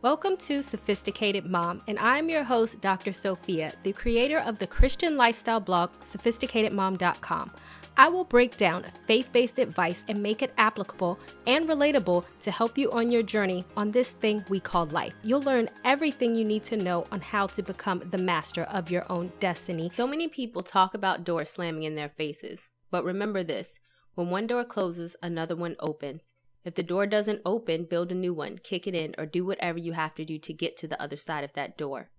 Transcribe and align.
Welcome 0.00 0.36
to 0.36 0.62
Sophisticated 0.62 1.44
Mom, 1.44 1.82
and 1.88 1.98
I'm 1.98 2.28
your 2.28 2.44
host, 2.44 2.80
Dr. 2.80 3.12
Sophia, 3.12 3.72
the 3.82 3.92
creator 3.92 4.38
of 4.38 4.60
the 4.60 4.66
Christian 4.68 5.16
lifestyle 5.16 5.58
blog, 5.58 5.90
sophisticatedmom.com. 6.04 7.50
I 7.96 8.08
will 8.08 8.22
break 8.22 8.56
down 8.56 8.84
faith 9.08 9.32
based 9.32 9.58
advice 9.58 10.04
and 10.06 10.22
make 10.22 10.40
it 10.40 10.54
applicable 10.56 11.18
and 11.48 11.68
relatable 11.68 12.24
to 12.42 12.50
help 12.52 12.78
you 12.78 12.92
on 12.92 13.10
your 13.10 13.24
journey 13.24 13.64
on 13.76 13.90
this 13.90 14.12
thing 14.12 14.44
we 14.48 14.60
call 14.60 14.86
life. 14.86 15.14
You'll 15.24 15.42
learn 15.42 15.68
everything 15.84 16.36
you 16.36 16.44
need 16.44 16.62
to 16.64 16.76
know 16.76 17.04
on 17.10 17.20
how 17.20 17.48
to 17.48 17.62
become 17.64 17.98
the 18.08 18.18
master 18.18 18.62
of 18.62 18.92
your 18.92 19.04
own 19.10 19.32
destiny. 19.40 19.90
So 19.92 20.06
many 20.06 20.28
people 20.28 20.62
talk 20.62 20.94
about 20.94 21.24
doors 21.24 21.50
slamming 21.50 21.82
in 21.82 21.96
their 21.96 22.08
faces, 22.08 22.70
but 22.92 23.02
remember 23.02 23.42
this 23.42 23.80
when 24.14 24.30
one 24.30 24.46
door 24.46 24.64
closes, 24.64 25.16
another 25.24 25.56
one 25.56 25.74
opens. 25.80 26.26
If 26.68 26.74
the 26.74 26.82
door 26.82 27.06
doesn't 27.06 27.40
open, 27.46 27.86
build 27.86 28.12
a 28.12 28.14
new 28.14 28.34
one, 28.34 28.58
kick 28.58 28.86
it 28.86 28.94
in, 28.94 29.14
or 29.16 29.24
do 29.24 29.42
whatever 29.42 29.78
you 29.78 29.92
have 29.92 30.14
to 30.16 30.24
do 30.26 30.38
to 30.40 30.52
get 30.52 30.76
to 30.76 30.86
the 30.86 31.00
other 31.00 31.16
side 31.16 31.42
of 31.42 31.54
that 31.54 31.78
door. 31.78 32.10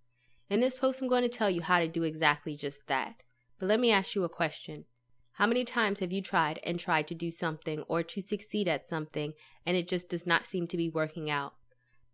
In 0.49 0.59
this 0.59 0.75
post, 0.75 1.03
I'm 1.03 1.07
going 1.07 1.21
to 1.21 1.29
tell 1.29 1.51
you 1.51 1.61
how 1.61 1.77
to 1.77 1.87
do 1.87 2.01
exactly 2.01 2.55
just 2.55 2.87
that. 2.87 3.21
But 3.59 3.69
let 3.69 3.79
me 3.79 3.91
ask 3.91 4.15
you 4.15 4.23
a 4.23 4.27
question. 4.27 4.85
How 5.33 5.45
many 5.45 5.63
times 5.63 5.99
have 5.99 6.11
you 6.11 6.23
tried 6.23 6.59
and 6.63 6.79
tried 6.79 7.05
to 7.09 7.13
do 7.13 7.29
something 7.29 7.83
or 7.83 8.01
to 8.01 8.23
succeed 8.23 8.67
at 8.67 8.87
something 8.87 9.33
and 9.67 9.77
it 9.77 9.87
just 9.87 10.09
does 10.09 10.25
not 10.25 10.45
seem 10.45 10.65
to 10.69 10.77
be 10.77 10.89
working 10.89 11.29
out? 11.29 11.53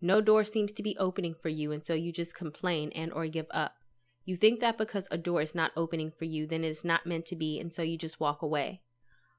No 0.01 0.19
door 0.19 0.43
seems 0.43 0.73
to 0.73 0.83
be 0.83 0.97
opening 0.99 1.35
for 1.41 1.47
you 1.47 1.71
and 1.71 1.85
so 1.85 1.93
you 1.93 2.11
just 2.11 2.35
complain 2.35 2.91
and 2.93 3.13
or 3.13 3.25
give 3.27 3.47
up. 3.51 3.75
You 4.25 4.35
think 4.35 4.59
that 4.59 4.77
because 4.77 5.07
a 5.09 5.17
door 5.17 5.39
is 5.41 5.55
not 5.55 5.71
opening 5.77 6.11
for 6.11 6.25
you, 6.25 6.47
then 6.47 6.65
it 6.65 6.71
is 6.71 6.83
not 6.83 7.05
meant 7.05 7.25
to 7.27 7.37
be 7.37 7.61
and 7.61 7.71
so 7.71 7.81
you 7.81 7.97
just 7.97 8.19
walk 8.19 8.41
away. 8.41 8.81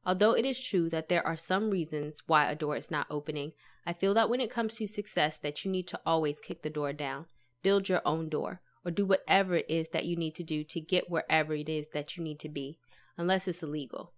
Although 0.06 0.34
it 0.34 0.46
is 0.46 0.60
true 0.60 0.88
that 0.90 1.08
there 1.08 1.26
are 1.26 1.36
some 1.36 1.68
reasons 1.68 2.22
why 2.28 2.48
a 2.48 2.54
door 2.54 2.76
is 2.76 2.92
not 2.92 3.08
opening, 3.10 3.52
I 3.84 3.92
feel 3.92 4.14
that 4.14 4.30
when 4.30 4.40
it 4.40 4.52
comes 4.52 4.76
to 4.76 4.86
success 4.86 5.36
that 5.38 5.64
you 5.64 5.70
need 5.70 5.88
to 5.88 6.00
always 6.06 6.38
kick 6.38 6.62
the 6.62 6.70
door 6.70 6.92
down, 6.92 7.26
build 7.64 7.88
your 7.88 8.02
own 8.04 8.28
door, 8.28 8.60
or 8.84 8.92
do 8.92 9.04
whatever 9.04 9.56
it 9.56 9.66
is 9.68 9.88
that 9.88 10.04
you 10.04 10.14
need 10.14 10.36
to 10.36 10.44
do 10.44 10.62
to 10.62 10.80
get 10.80 11.10
wherever 11.10 11.54
it 11.54 11.68
is 11.68 11.88
that 11.92 12.16
you 12.16 12.22
need 12.22 12.38
to 12.38 12.48
be 12.48 12.78
unless 13.18 13.48
it's 13.48 13.64
illegal. 13.64 14.12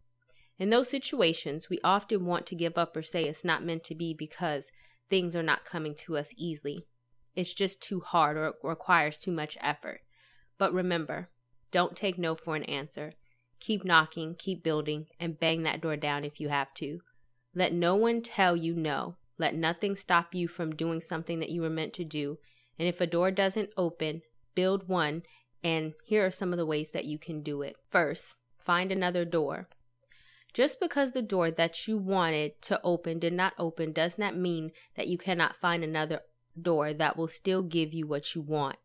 In 0.59 0.69
those 0.69 0.91
situations, 0.91 1.71
we 1.71 1.79
often 1.83 2.27
want 2.27 2.45
to 2.47 2.55
give 2.55 2.77
up 2.77 2.95
or 2.95 3.03
say 3.03 3.23
it's 3.23 3.45
not 3.45 3.65
meant 3.65 3.85
to 3.85 3.95
be 3.95 4.13
because 4.13 4.71
things 5.09 5.35
are 5.35 5.43
not 5.43 5.65
coming 5.65 5.95
to 6.01 6.19
us 6.19 6.35
easily. 6.37 6.85
It's 7.35 7.55
just 7.55 7.81
too 7.81 8.01
hard 8.01 8.37
or 8.37 8.55
requires 8.63 9.17
too 9.17 9.33
much 9.33 9.57
effort. 9.63 10.01
But 10.59 10.75
remember, 10.75 11.31
don't 11.71 11.97
take 11.97 12.19
no 12.19 12.35
for 12.35 12.57
an 12.57 12.65
answer. 12.65 13.15
Keep 13.61 13.85
knocking, 13.85 14.35
keep 14.39 14.63
building, 14.63 15.07
and 15.19 15.39
bang 15.39 15.63
that 15.65 15.81
door 15.81 15.97
down 15.97 16.25
if 16.25 16.41
you 16.41 16.49
have 16.49 16.73
to. 16.75 17.01
Let 17.55 17.73
no 17.73 17.97
one 17.97 18.23
tell 18.23 18.57
you 18.57 18.75
no. 18.75 19.17
Let 19.39 19.55
nothing 19.55 19.97
stop 19.97 20.35
you 20.35 20.49
from 20.49 20.75
doing 20.75 21.01
something 21.01 21.41
that 21.41 21.51
you 21.51 21.63
were 21.63 21.71
meant 21.71 21.93
to 21.95 22.05
do. 22.05 22.39
And 22.79 22.87
if 22.87 23.01
a 23.01 23.07
door 23.07 23.31
doesn't 23.31 23.71
open, 23.77 24.23
build 24.55 24.89
one. 24.89 25.23
And 25.63 25.95
here 26.05 26.25
are 26.25 26.31
some 26.31 26.53
of 26.53 26.59
the 26.59 26.67
ways 26.67 26.91
that 26.93 27.05
you 27.05 27.19
can 27.19 27.43
do 27.43 27.63
it. 27.63 27.77
First, 27.91 28.37
find 28.59 28.93
another 28.93 29.25
door. 29.25 29.69
Just 30.55 30.81
because 30.81 31.13
the 31.13 31.23
door 31.23 31.51
that 31.51 31.87
you 31.87 31.99
wanted 31.99 32.61
to 32.63 32.81
open 32.83 33.19
did 33.19 33.33
not 33.33 33.55
open 33.59 33.93
does 33.93 34.19
not 34.19 34.37
mean 34.37 34.73
that 34.97 35.09
you 35.09 35.19
cannot 35.19 35.57
find 35.57 35.85
another 35.85 36.21
door 36.61 36.93
that 36.93 37.17
will 37.17 37.29
still 37.29 37.63
give 37.63 37.93
you 37.93 38.07
what 38.07 38.35
you 38.35 38.41
want. 38.41 38.77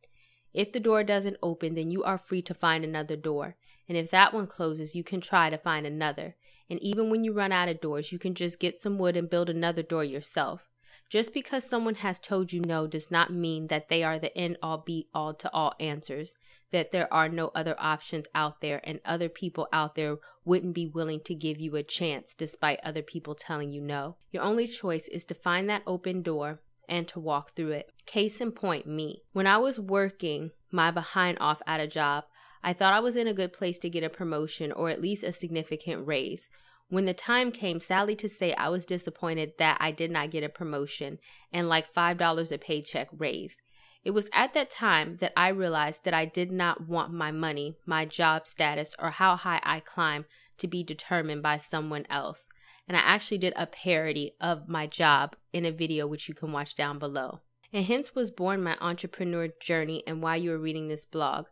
If 0.54 0.72
the 0.72 0.80
door 0.80 1.04
doesn't 1.04 1.38
open, 1.42 1.76
then 1.76 1.90
you 1.90 2.04
are 2.04 2.18
free 2.18 2.42
to 2.44 2.54
find 2.54 2.84
another 2.84 3.16
door. 3.16 3.56
And 3.90 3.98
if 3.98 4.12
that 4.12 4.34
one 4.34 4.48
closes, 4.48 4.96
you 4.96 5.04
can 5.04 5.20
try 5.20 5.50
to 5.50 5.58
find 5.58 5.86
another. 5.86 6.36
And 6.70 6.82
even 6.82 7.10
when 7.10 7.24
you 7.24 7.34
run 7.34 7.52
out 7.52 7.70
of 7.70 7.82
doors, 7.82 8.12
you 8.12 8.20
can 8.20 8.36
just 8.36 8.60
get 8.60 8.80
some 8.80 8.98
wood 8.98 9.18
and 9.18 9.30
build 9.30 9.50
another 9.50 9.84
door 9.84 10.04
yourself. 10.04 10.70
Just 11.10 11.34
because 11.34 11.64
someone 11.64 11.96
has 11.96 12.20
told 12.20 12.54
you 12.54 12.62
no 12.62 12.88
does 12.88 13.12
not 13.12 13.34
mean 13.34 13.68
that 13.68 13.90
they 13.90 14.04
are 14.04 14.18
the 14.20 14.36
end 14.38 14.58
all 14.62 14.78
be 14.78 15.08
all 15.14 15.34
to 15.34 15.52
all 15.52 15.74
answers, 15.80 16.36
that 16.72 16.92
there 16.92 17.12
are 17.14 17.30
no 17.30 17.52
other 17.54 17.76
options 17.78 18.28
out 18.34 18.62
there 18.62 18.80
and 18.84 19.00
other 19.06 19.30
people 19.30 19.68
out 19.74 19.96
there 19.96 20.18
wouldn't 20.46 20.74
be 20.74 20.88
willing 20.88 21.20
to 21.22 21.36
give 21.36 21.60
you 21.60 21.76
a 21.76 21.84
chance 21.84 22.34
despite 22.34 22.80
other 22.84 23.02
people 23.02 23.36
telling 23.36 23.70
you 23.70 23.82
no. 23.82 24.16
Your 24.32 24.44
only 24.44 24.68
choice 24.68 25.08
is 25.08 25.26
to 25.26 25.36
find 25.36 25.70
that 25.70 25.84
open 25.86 26.22
door 26.22 26.62
and 26.88 27.08
to 27.10 27.20
walk 27.20 27.56
through 27.56 27.72
it. 27.72 27.92
Case 28.06 28.42
in 28.42 28.52
point, 28.52 28.86
me. 28.86 29.24
When 29.32 29.48
I 29.48 29.58
was 29.58 29.80
working 29.80 30.52
my 30.72 30.92
behind 30.92 31.38
off 31.40 31.62
at 31.66 31.80
a 31.80 31.88
job, 31.88 32.26
I 32.64 32.74
thought 32.74 32.94
I 32.94 33.00
was 33.00 33.16
in 33.16 33.28
a 33.28 33.34
good 33.34 33.54
place 33.54 33.78
to 33.80 33.90
get 33.90 34.04
a 34.04 34.10
promotion 34.10 34.72
or 34.72 34.90
at 34.90 35.02
least 35.02 35.24
a 35.24 35.32
significant 35.32 36.08
raise. 36.08 36.48
When 36.90 37.06
the 37.06 37.14
time 37.14 37.52
came, 37.52 37.80
sadly 37.80 38.16
to 38.18 38.30
say, 38.30 38.54
I 38.54 38.70
was 38.70 38.86
disappointed 38.86 39.54
that 39.58 39.78
I 39.80 39.92
did 39.92 40.12
not 40.12 40.32
get 40.32 40.44
a 40.44 40.50
promotion 40.50 41.20
and 41.52 41.68
like 41.68 41.94
$5 41.94 42.52
a 42.52 42.58
paycheck 42.58 43.10
raise. 43.18 43.58
It 44.04 44.12
was 44.12 44.30
at 44.34 44.54
that 44.54 44.70
time 44.70 45.18
that 45.18 45.34
I 45.36 45.48
realized 45.48 46.04
that 46.04 46.14
I 46.14 46.26
did 46.26 46.52
not 46.52 46.88
want 46.88 47.14
my 47.14 47.32
money, 47.32 47.78
my 47.86 48.06
job 48.06 48.48
status, 48.48 48.94
or 49.00 49.12
how 49.12 49.36
high 49.36 49.62
I 49.64 49.80
climb 49.80 50.26
to 50.58 50.68
be 50.68 50.84
determined 50.84 51.42
by 51.42 51.58
someone 51.58 52.06
else. 52.10 52.48
And 52.88 52.98
I 52.98 53.00
actually 53.00 53.38
did 53.38 53.54
a 53.56 53.66
parody 53.66 54.34
of 54.42 54.68
my 54.68 54.88
job 54.88 55.36
in 55.54 55.66
a 55.66 55.72
video 55.72 56.08
which 56.08 56.28
you 56.28 56.34
can 56.34 56.52
watch 56.52 56.76
down 56.76 57.00
below. 57.00 57.40
And 57.72 57.86
hence 57.86 58.14
was 58.14 58.32
born 58.32 58.62
my 58.62 58.78
entrepreneur 58.82 59.48
journey 59.60 60.04
and 60.06 60.22
why 60.22 60.36
you 60.36 60.52
are 60.52 60.60
reading 60.60 60.88
this 60.88 61.06
blog. 61.06 61.46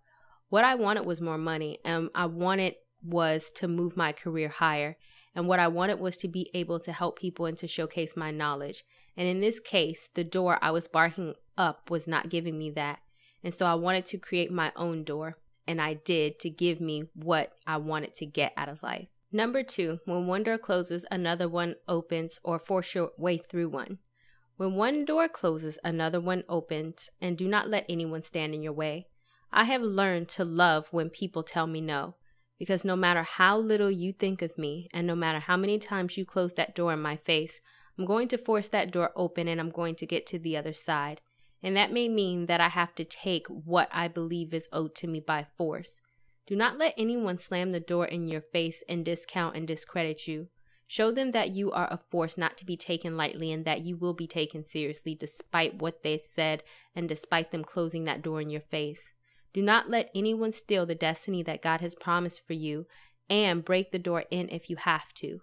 What 0.49 0.65
I 0.65 0.75
wanted 0.75 1.05
was 1.05 1.21
more 1.21 1.37
money, 1.37 1.79
and 1.85 2.09
I 2.13 2.25
wanted 2.25 2.75
was 3.01 3.49
to 3.55 3.67
move 3.67 3.95
my 3.95 4.11
career 4.11 4.49
higher. 4.49 4.97
And 5.33 5.47
what 5.47 5.59
I 5.59 5.67
wanted 5.67 5.99
was 5.99 6.17
to 6.17 6.27
be 6.27 6.49
able 6.53 6.79
to 6.81 6.91
help 6.91 7.17
people 7.17 7.45
and 7.45 7.57
to 7.57 7.67
showcase 7.67 8.17
my 8.17 8.31
knowledge. 8.31 8.83
And 9.15 9.27
in 9.27 9.39
this 9.39 9.59
case, 9.59 10.09
the 10.13 10.23
door 10.23 10.59
I 10.61 10.71
was 10.71 10.87
barking 10.87 11.35
up 11.57 11.89
was 11.89 12.07
not 12.07 12.29
giving 12.29 12.57
me 12.57 12.69
that. 12.71 12.99
And 13.43 13.53
so 13.53 13.65
I 13.65 13.75
wanted 13.75 14.05
to 14.07 14.17
create 14.17 14.51
my 14.51 14.71
own 14.75 15.03
door. 15.03 15.37
And 15.67 15.81
I 15.81 15.93
did 15.93 16.39
to 16.39 16.49
give 16.49 16.81
me 16.81 17.05
what 17.13 17.53
I 17.65 17.77
wanted 17.77 18.13
to 18.15 18.25
get 18.25 18.51
out 18.57 18.67
of 18.67 18.83
life. 18.83 19.07
Number 19.33 19.63
two, 19.63 19.99
when 20.05 20.27
one 20.27 20.43
door 20.43 20.57
closes, 20.57 21.05
another 21.09 21.47
one 21.47 21.75
opens 21.87 22.39
or 22.43 22.59
force 22.59 22.93
your 22.93 23.11
way 23.17 23.37
through 23.37 23.69
one. 23.69 23.99
When 24.57 24.75
one 24.75 25.05
door 25.05 25.29
closes, 25.29 25.79
another 25.83 26.19
one 26.19 26.43
opens, 26.49 27.09
and 27.21 27.37
do 27.37 27.47
not 27.47 27.69
let 27.69 27.85
anyone 27.87 28.23
stand 28.23 28.53
in 28.53 28.61
your 28.61 28.73
way. 28.73 29.07
I 29.51 29.63
have 29.63 29.81
learned 29.81 30.27
to 30.29 30.45
love 30.45 30.89
when 30.91 31.09
people 31.09 31.43
tell 31.43 31.65
me 31.65 31.81
no. 31.81 32.15
Because 32.59 32.83
no 32.83 32.95
matter 32.95 33.23
how 33.23 33.57
little 33.57 33.89
you 33.89 34.13
think 34.13 34.41
of 34.41 34.57
me, 34.57 34.87
and 34.93 35.07
no 35.07 35.15
matter 35.15 35.39
how 35.39 35.57
many 35.57 35.79
times 35.79 36.17
you 36.17 36.25
close 36.25 36.53
that 36.53 36.75
door 36.75 36.93
in 36.93 37.01
my 37.01 37.15
face, 37.15 37.59
I'm 37.97 38.05
going 38.05 38.27
to 38.27 38.37
force 38.37 38.67
that 38.67 38.91
door 38.91 39.11
open 39.15 39.47
and 39.47 39.59
I'm 39.59 39.71
going 39.71 39.95
to 39.95 40.05
get 40.05 40.25
to 40.27 40.39
the 40.39 40.57
other 40.57 40.73
side. 40.73 41.21
And 41.63 41.75
that 41.75 41.91
may 41.91 42.07
mean 42.07 42.47
that 42.47 42.61
I 42.61 42.69
have 42.69 42.95
to 42.95 43.03
take 43.03 43.47
what 43.47 43.89
I 43.91 44.07
believe 44.07 44.53
is 44.53 44.67
owed 44.71 44.93
to 44.95 45.07
me 45.07 45.19
by 45.19 45.45
force. 45.57 46.01
Do 46.47 46.55
not 46.55 46.77
let 46.77 46.93
anyone 46.97 47.37
slam 47.37 47.71
the 47.71 47.79
door 47.79 48.05
in 48.05 48.27
your 48.27 48.41
face 48.41 48.83
and 48.89 49.05
discount 49.05 49.55
and 49.55 49.67
discredit 49.67 50.27
you. 50.27 50.47
Show 50.87 51.11
them 51.11 51.31
that 51.31 51.51
you 51.51 51.71
are 51.71 51.87
a 51.89 52.01
force 52.09 52.37
not 52.37 52.57
to 52.57 52.65
be 52.65 52.75
taken 52.75 53.15
lightly 53.15 53.51
and 53.51 53.63
that 53.63 53.85
you 53.85 53.95
will 53.95 54.13
be 54.13 54.27
taken 54.27 54.65
seriously 54.65 55.15
despite 55.15 55.81
what 55.81 56.03
they 56.03 56.17
said 56.17 56.63
and 56.93 57.07
despite 57.07 57.51
them 57.51 57.63
closing 57.63 58.03
that 58.03 58.21
door 58.21 58.41
in 58.41 58.49
your 58.49 58.61
face. 58.61 59.01
Do 59.53 59.61
not 59.61 59.89
let 59.89 60.09
anyone 60.13 60.51
steal 60.51 60.85
the 60.85 60.95
destiny 60.95 61.43
that 61.43 61.61
God 61.61 61.79
has 61.79 61.95
promised 61.95 62.45
for 62.45 62.53
you 62.53 62.87
and 63.29 63.63
break 63.63 63.91
the 63.91 63.99
door 63.99 64.25
in 64.29 64.49
if 64.49 64.69
you 64.69 64.75
have 64.75 65.13
to. 65.15 65.39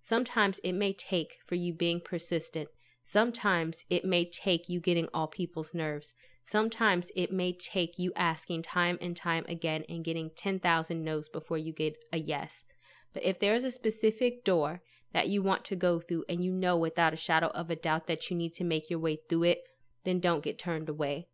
Sometimes 0.00 0.60
it 0.62 0.72
may 0.72 0.92
take 0.92 1.38
for 1.46 1.54
you 1.56 1.72
being 1.72 2.00
persistent. 2.00 2.68
Sometimes 3.04 3.84
it 3.90 4.04
may 4.04 4.24
take 4.24 4.68
you 4.68 4.78
getting 4.78 5.08
all 5.12 5.26
people's 5.26 5.74
nerves. 5.74 6.12
Sometimes 6.44 7.10
it 7.14 7.32
may 7.32 7.52
take 7.52 7.98
you 7.98 8.12
asking 8.16 8.62
time 8.62 8.98
and 9.00 9.16
time 9.16 9.44
again 9.48 9.84
and 9.88 10.04
getting 10.04 10.30
10,000 10.30 11.04
no's 11.04 11.28
before 11.28 11.58
you 11.58 11.72
get 11.72 11.96
a 12.12 12.18
yes. 12.18 12.64
But 13.12 13.24
if 13.24 13.38
there 13.38 13.54
is 13.54 13.64
a 13.64 13.70
specific 13.70 14.44
door 14.44 14.82
that 15.12 15.28
you 15.28 15.42
want 15.42 15.64
to 15.66 15.76
go 15.76 16.00
through 16.00 16.24
and 16.28 16.44
you 16.44 16.52
know 16.52 16.76
without 16.76 17.12
a 17.12 17.16
shadow 17.16 17.48
of 17.48 17.70
a 17.70 17.76
doubt 17.76 18.06
that 18.06 18.30
you 18.30 18.36
need 18.36 18.52
to 18.54 18.64
make 18.64 18.90
your 18.90 18.98
way 18.98 19.18
through 19.28 19.44
it, 19.44 19.62
then 20.04 20.18
don't 20.20 20.42
get 20.42 20.58
turned 20.58 20.88
away. 20.88 21.28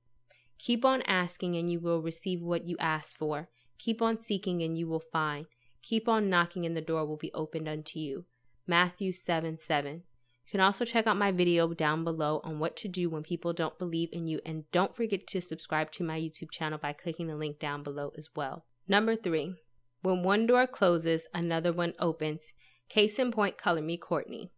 Keep 0.59 0.85
on 0.85 1.03
asking 1.03 1.57
and 1.57 1.71
you 1.71 1.79
will 1.79 2.03
receive 2.03 2.43
what 2.43 2.67
you 2.67 2.77
ask 2.79 3.17
for. 3.17 3.49
Keep 3.79 4.03
on 4.03 4.19
seeking 4.19 4.63
and 4.63 4.77
you 4.77 4.89
will 4.89 5.03
find. 5.13 5.47
Keep 5.83 6.09
on 6.09 6.29
knocking 6.29 6.67
and 6.67 6.77
the 6.77 6.81
door 6.81 7.07
will 7.07 7.17
be 7.17 7.33
opened 7.33 7.69
unto 7.69 7.99
you. 7.99 8.27
Matthew 8.67 9.13
7 9.13 9.57
7. 9.57 10.03
You 10.49 10.53
can 10.53 10.61
also 10.61 10.87
check 10.87 11.07
out 11.07 11.19
my 11.19 11.31
video 11.31 11.69
down 11.75 12.05
below 12.05 12.41
on 12.43 12.59
what 12.59 12.75
to 12.77 12.89
do 12.89 13.11
when 13.11 13.23
people 13.23 13.53
don't 13.53 13.79
believe 13.79 14.09
in 14.13 14.27
you. 14.27 14.41
And 14.47 14.65
don't 14.73 14.97
forget 14.97 15.27
to 15.27 15.43
subscribe 15.43 15.91
to 15.93 16.03
my 16.03 16.19
YouTube 16.19 16.51
channel 16.51 16.79
by 16.79 16.95
clicking 16.95 17.27
the 17.27 17.37
link 17.37 17.59
down 17.59 17.83
below 17.83 18.13
as 18.17 18.31
well. 18.35 18.65
Number 18.89 19.15
three, 19.15 19.57
when 20.01 20.23
one 20.23 20.47
door 20.47 20.67
closes, 20.67 21.27
another 21.35 21.71
one 21.71 21.93
opens. 21.99 22.55
Case 22.89 23.19
in 23.19 23.31
point, 23.31 23.59
color 23.59 23.83
me 23.83 23.99
Courtney. 23.99 24.51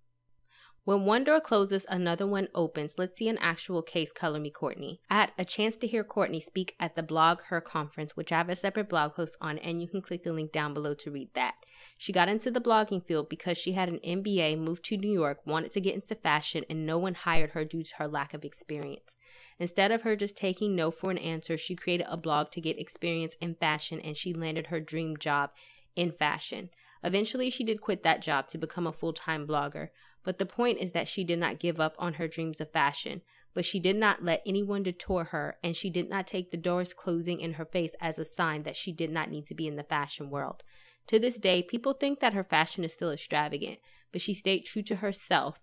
When 0.91 1.05
one 1.05 1.23
door 1.23 1.41
closes, 1.41 1.87
another 1.89 2.27
one 2.27 2.49
opens. 2.53 2.99
Let's 2.99 3.17
see 3.17 3.29
an 3.29 3.39
actual 3.39 3.81
case. 3.81 4.11
Color 4.11 4.41
me, 4.41 4.51
Courtney. 4.51 5.01
I 5.09 5.21
had 5.21 5.33
a 5.39 5.45
chance 5.45 5.77
to 5.77 5.87
hear 5.87 6.03
Courtney 6.03 6.41
speak 6.41 6.75
at 6.81 6.97
the 6.97 7.03
BlogHer 7.05 7.63
conference, 7.63 8.17
which 8.17 8.33
I 8.33 8.39
have 8.39 8.49
a 8.49 8.57
separate 8.57 8.89
blog 8.89 9.15
post 9.15 9.37
on, 9.41 9.59
and 9.59 9.81
you 9.81 9.87
can 9.87 10.03
click 10.03 10.25
the 10.25 10.33
link 10.33 10.51
down 10.51 10.75
below 10.75 10.95
to 10.95 11.13
read 11.13 11.29
that. 11.35 11.55
She 11.97 12.13
got 12.13 12.29
into 12.29 12.51
the 12.51 12.61
blogging 12.61 13.07
field 13.07 13.29
because 13.29 13.57
she 13.57 13.75
had 13.75 13.89
an 13.89 14.01
MBA, 14.01 14.59
moved 14.59 14.85
to 14.87 14.97
New 14.97 15.13
York, 15.13 15.47
wanted 15.47 15.71
to 15.75 15.81
get 15.81 15.95
into 15.95 16.17
fashion, 16.17 16.65
and 16.69 16.85
no 16.85 16.99
one 16.99 17.15
hired 17.15 17.51
her 17.51 17.65
due 17.65 17.85
to 17.85 17.95
her 17.99 18.09
lack 18.09 18.35
of 18.35 18.45
experience. 18.45 19.17
Instead 19.61 19.93
of 19.93 20.03
her 20.03 20.17
just 20.17 20.37
taking 20.37 20.75
no 20.75 20.91
for 20.91 21.13
an 21.13 21.19
answer, 21.19 21.57
she 21.57 21.77
created 21.77 22.09
a 22.11 22.17
blog 22.17 22.51
to 22.51 22.61
get 22.61 22.81
experience 22.81 23.37
in 23.41 23.55
fashion, 23.55 24.01
and 24.01 24.17
she 24.17 24.35
landed 24.35 24.67
her 24.67 24.81
dream 24.81 25.17
job 25.17 25.51
in 25.95 26.11
fashion. 26.11 26.71
Eventually, 27.03 27.51
she 27.51 27.65
did 27.65 27.81
quit 27.81 28.03
that 28.03 28.23
job 28.23 28.49
to 28.49 28.59
become 28.59 28.87
a 28.87 28.93
full 28.93 29.13
time 29.13 29.47
blogger. 29.47 29.89
But 30.23 30.39
the 30.39 30.47
point 30.47 30.79
is 30.79 30.93
that 30.93 31.09
she 31.09 31.25
did 31.25 31.39
not 31.39 31.59
give 31.59 31.81
up 31.81 31.97
on 31.99 32.15
her 32.15 32.29
dreams 32.29 32.61
of 32.61 32.71
fashion, 32.71 33.23
but 33.55 33.65
she 33.65 33.81
did 33.81 33.97
not 33.97 34.23
let 34.23 34.43
anyone 34.47 34.83
detour 34.83 35.25
her, 35.25 35.57
and 35.63 35.75
she 35.75 35.89
did 35.89 36.11
not 36.11 36.27
take 36.27 36.51
the 36.51 36.57
doors 36.57 36.93
closing 36.93 37.41
in 37.41 37.55
her 37.55 37.65
face 37.65 37.95
as 38.01 38.19
a 38.19 38.25
sign 38.25 38.63
that 38.65 38.77
she 38.77 38.93
did 38.93 39.11
not 39.11 39.31
need 39.31 39.47
to 39.47 39.55
be 39.55 39.67
in 39.67 39.77
the 39.77 39.83
fashion 39.83 40.31
world. 40.31 40.63
To 41.07 41.19
this 41.19 41.39
day, 41.39 41.63
people 41.63 41.95
think 41.95 42.21
that 42.21 42.35
her 42.35 42.45
fashion 42.45 42.85
is 42.85 42.93
still 42.93 43.11
extravagant, 43.11 43.79
but 44.13 44.21
she 44.21 44.35
stayed 44.35 44.67
true 44.67 44.83
to 44.83 44.97
herself, 44.97 45.61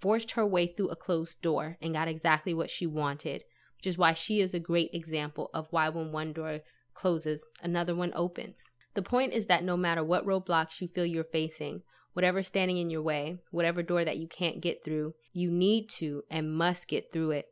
forced 0.00 0.32
her 0.32 0.46
way 0.46 0.66
through 0.66 0.88
a 0.88 0.96
closed 0.96 1.40
door, 1.40 1.78
and 1.80 1.94
got 1.94 2.08
exactly 2.08 2.52
what 2.52 2.70
she 2.70 2.86
wanted, 2.86 3.44
which 3.78 3.86
is 3.86 3.98
why 3.98 4.12
she 4.12 4.40
is 4.40 4.52
a 4.52 4.60
great 4.60 4.90
example 4.92 5.50
of 5.54 5.66
why 5.70 5.88
when 5.88 6.12
one 6.12 6.32
door 6.32 6.60
closes, 6.92 7.44
another 7.62 7.94
one 7.94 8.12
opens. 8.14 8.68
The 8.94 9.02
point 9.02 9.32
is 9.32 9.46
that 9.46 9.64
no 9.64 9.76
matter 9.76 10.02
what 10.04 10.26
roadblocks 10.26 10.80
you 10.80 10.88
feel 10.88 11.04
you're 11.04 11.24
facing, 11.24 11.82
whatever's 12.12 12.46
standing 12.46 12.78
in 12.78 12.90
your 12.90 13.02
way, 13.02 13.40
whatever 13.50 13.82
door 13.82 14.04
that 14.04 14.18
you 14.18 14.28
can't 14.28 14.60
get 14.60 14.84
through, 14.84 15.14
you 15.32 15.50
need 15.50 15.88
to 15.98 16.22
and 16.30 16.54
must 16.54 16.88
get 16.88 17.12
through 17.12 17.32
it. 17.32 17.46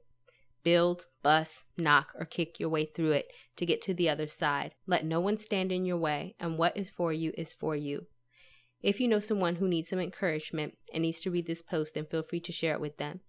Build, 0.63 1.07
bust, 1.25 1.65
knock, 1.77 2.13
or 2.17 2.25
kick 2.25 2.61
your 2.61 2.69
way 2.69 2.85
through 2.85 3.11
it 3.11 3.33
to 3.57 3.67
get 3.67 3.83
to 3.83 3.95
the 3.95 4.09
other 4.09 4.29
side. 4.29 4.75
Let 4.87 5.05
no 5.05 5.19
one 5.19 5.37
stand 5.37 5.73
in 5.73 5.85
your 5.85 5.97
way, 5.97 6.37
and 6.39 6.57
what 6.57 6.77
is 6.77 6.89
for 6.89 7.13
you 7.13 7.33
is 7.37 7.53
for 7.53 7.75
you. 7.75 8.07
If 8.81 9.01
you 9.01 9.09
know 9.09 9.19
someone 9.19 9.57
who 9.57 9.67
needs 9.67 9.89
some 9.89 9.99
encouragement 9.99 10.75
and 10.95 11.03
needs 11.03 11.19
to 11.21 11.31
read 11.33 11.47
this 11.47 11.63
post, 11.63 11.95
then 11.95 12.07
feel 12.07 12.23
free 12.23 12.41
to 12.41 12.53
share 12.53 12.75
it 12.75 12.81
with 12.81 12.99
them. 12.99 13.21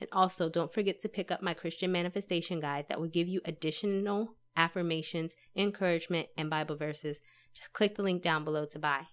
And 0.00 0.08
also, 0.12 0.48
don't 0.48 0.72
forget 0.72 1.00
to 1.00 1.08
pick 1.08 1.30
up 1.30 1.42
my 1.42 1.54
Christian 1.54 1.92
Manifestation 1.92 2.58
Guide 2.58 2.86
that 2.88 3.00
will 3.00 3.08
give 3.08 3.28
you 3.28 3.40
additional 3.44 4.34
affirmations, 4.56 5.36
encouragement, 5.54 6.28
and 6.36 6.50
Bible 6.50 6.76
verses. 6.76 7.20
Just 7.54 7.72
click 7.72 7.96
the 7.96 8.02
link 8.02 8.22
down 8.22 8.44
below 8.44 8.64
to 8.66 8.78
buy. 8.78 9.06